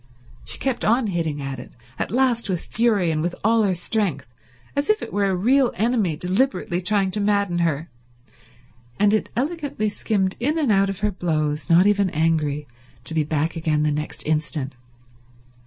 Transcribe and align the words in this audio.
She 0.45 0.57
kept 0.57 0.83
on 0.83 1.05
hitting 1.05 1.43
at 1.43 1.59
it 1.59 1.73
at 1.99 2.09
last 2.09 2.49
with 2.49 2.65
fury 2.65 3.11
and 3.11 3.21
with 3.21 3.35
all 3.43 3.61
her 3.61 3.75
strength, 3.75 4.25
as 4.75 4.89
if 4.89 5.03
it 5.03 5.13
were 5.13 5.29
a 5.29 5.35
real 5.35 5.71
enemy 5.75 6.17
deliberately 6.17 6.81
trying 6.81 7.11
to 7.11 7.19
madden 7.19 7.59
her; 7.59 7.87
and 8.99 9.13
it 9.13 9.29
elegantly 9.35 9.89
skimmed 9.89 10.35
in 10.39 10.57
and 10.57 10.71
out 10.71 10.89
of 10.89 11.01
her 11.01 11.11
blows, 11.11 11.69
not 11.69 11.85
even 11.85 12.09
angry, 12.09 12.67
to 13.03 13.13
be 13.13 13.23
back 13.23 13.55
again 13.55 13.83
the 13.83 13.91
next 13.91 14.25
instant. 14.25 14.73